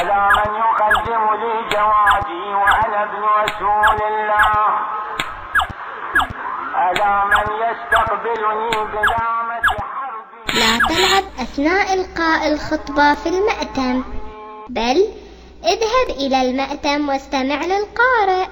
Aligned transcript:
ألا 0.00 0.28
من 0.36 0.54
يقدم 0.54 1.24
لي 1.42 1.52
جوادي 1.72 2.44
وأنا 2.54 3.02
ابن 3.04 3.22
رسول 3.42 3.98
الله. 4.10 4.54
ألا 6.90 7.24
من 7.24 7.46
يستقبلني 7.64 8.70
بلامة 8.92 9.68
حربي. 9.92 10.60
لا 10.60 10.72
تلعب 10.88 11.24
أثناء 11.44 11.94
إلقاء 11.94 12.52
الخطبة 12.52 13.14
في 13.14 13.28
المأتم 13.28 14.04
بل 14.68 14.98
اذهب 15.64 16.08
إلى 16.10 16.42
المأتم 16.42 17.08
واستمع 17.08 17.64
للقارئ. 17.64 18.48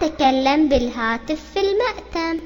تتكلم 0.00 0.68
بالهاتف 0.68 1.40
في 1.54 1.60
المأتم. 1.60 2.40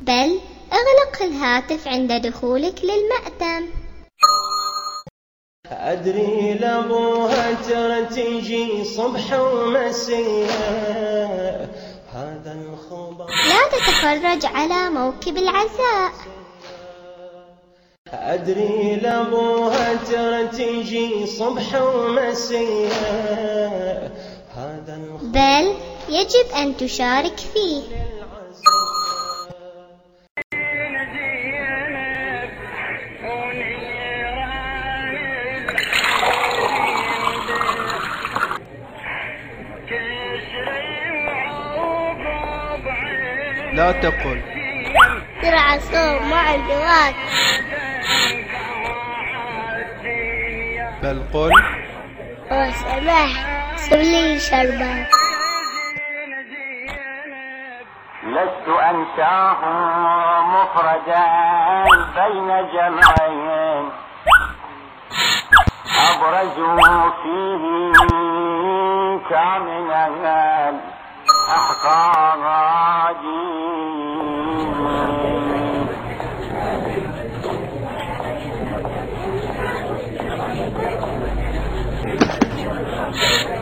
بل 0.00 0.40
اغلق 0.72 1.22
الهاتف 1.22 1.88
عند 1.88 2.12
دخولك 2.12 2.84
للمأتم. 2.84 3.66
أدري 5.66 6.54
لأبوها 6.54 7.52
ترى 7.52 8.04
تجي 8.04 8.84
صبح 8.84 9.32
ومسية 9.32 10.50
هذا 12.12 12.52
الخبر 12.52 13.26
لا 13.26 13.68
تتفرج 13.72 14.46
على 14.56 14.90
موكب 14.90 15.36
العزاء. 15.36 16.12
أدري 18.08 18.96
لأبوها 18.96 19.94
ترى 19.94 20.46
تجي 20.46 21.26
صبح 21.26 21.74
الخبر 21.74 22.88
بل 25.22 25.74
يجب 26.08 26.50
أن 26.56 26.76
تشارك 26.76 27.36
فيه. 27.36 27.82
لا 43.72 43.92
تقل. 43.92 44.42
ترعى 45.42 45.80
صوم 45.80 46.30
مع 46.30 46.54
الجواد 46.54 47.14
بل 51.02 51.22
قل. 51.32 51.52
وسمح 52.50 53.58
سبلي 53.78 54.38
شربات 54.40 55.06
لست 58.24 58.68
أنساه 58.68 59.60
مفردا 60.52 61.24
بين 62.14 62.48
جمعين 62.72 63.90
ابرز 66.10 66.58
فيه 67.22 67.92
كامن 69.30 69.90
أهل 69.90 70.80
احقاها 71.48 72.88
Thank 83.20 83.48
you. 83.48 83.57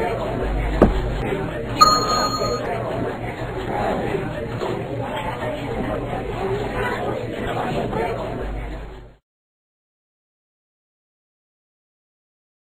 Yeah. 0.00 0.37